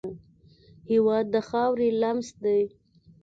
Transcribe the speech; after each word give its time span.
هېواد 0.89 1.25
د 1.33 1.35
خاورې 1.47 1.89
لمس 2.01 2.27
دی. 2.43 2.61